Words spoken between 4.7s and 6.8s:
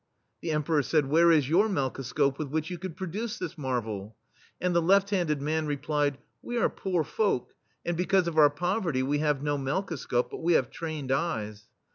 the left handed man replied:" We are